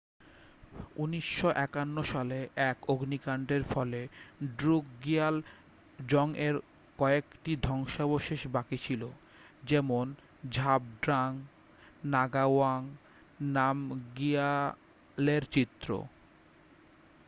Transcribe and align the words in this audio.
1951 0.97 2.03
সালে 2.03 2.37
এক 2.69 2.77
অগ্নিকাণ্ডের 2.89 3.63
ফলে 3.63 4.01
ড্রুকগিয়াল 4.57 5.35
জংয়ের 5.99 6.55
কয়েকটি 6.99 7.51
ধ্বংসাবশেষই 7.63 8.49
বাকি 8.51 8.77
ছিল 8.77 9.01
যেমন 9.63 10.05
ঝাবড্রাং 10.51 11.29
নাগাওয়াং 12.05 12.81
নামগিয়ালের 13.55 15.43
চিত্র 15.53 15.89